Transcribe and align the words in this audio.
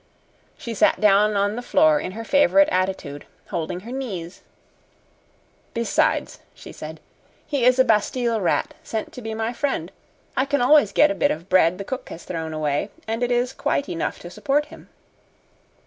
She 0.57 0.73
sat 0.73 0.99
down 0.99 1.37
on 1.37 1.55
the 1.55 1.61
floor 1.61 1.99
in 1.99 2.13
her 2.13 2.23
favorite 2.23 2.67
attitude, 2.71 3.25
holding 3.49 3.81
her 3.81 3.91
knees. 3.91 4.41
"Besides," 5.75 6.39
she 6.55 6.71
said, 6.71 6.99
"he 7.45 7.63
is 7.63 7.77
a 7.77 7.83
Bastille 7.85 8.41
rat 8.41 8.73
sent 8.81 9.13
to 9.13 9.21
be 9.21 9.35
my 9.35 9.53
friend. 9.53 9.91
I 10.35 10.45
can 10.45 10.59
always 10.59 10.91
get 10.91 11.11
a 11.11 11.13
bit 11.13 11.29
of 11.29 11.49
bread 11.49 11.77
the 11.77 11.83
cook 11.83 12.09
has 12.09 12.23
thrown 12.23 12.51
away, 12.51 12.89
and 13.07 13.21
it 13.21 13.29
is 13.31 13.53
quite 13.53 13.87
enough 13.87 14.17
to 14.21 14.31
support 14.31 14.65
him." 14.65 14.89